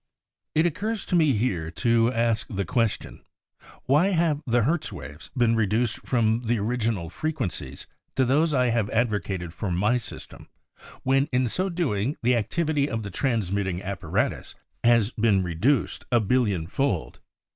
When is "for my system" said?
9.53-10.47